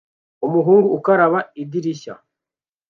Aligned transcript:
Umuhungu 0.45 0.87
ukaraba 0.97 1.39
idirishya 1.61 2.13